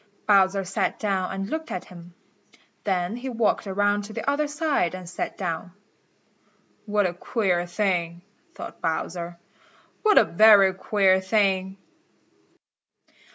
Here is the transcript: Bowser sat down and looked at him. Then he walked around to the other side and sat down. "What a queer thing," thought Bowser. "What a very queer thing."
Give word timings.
Bowser 0.27 0.63
sat 0.63 0.97
down 0.97 1.31
and 1.31 1.47
looked 1.51 1.69
at 1.69 1.85
him. 1.85 2.15
Then 2.85 3.15
he 3.17 3.29
walked 3.29 3.67
around 3.67 4.01
to 4.05 4.13
the 4.13 4.27
other 4.27 4.47
side 4.47 4.95
and 4.95 5.07
sat 5.07 5.37
down. 5.37 5.73
"What 6.87 7.05
a 7.05 7.13
queer 7.13 7.67
thing," 7.67 8.23
thought 8.55 8.81
Bowser. 8.81 9.37
"What 10.01 10.17
a 10.17 10.23
very 10.23 10.73
queer 10.73 11.21
thing." 11.21 11.77